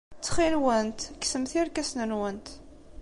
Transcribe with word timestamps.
Ttxil-went, 0.17 0.99
kksemt 1.21 1.51
irkasen-nwent. 1.59 2.47